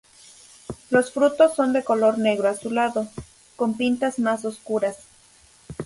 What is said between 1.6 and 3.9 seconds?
de color negro azulado, con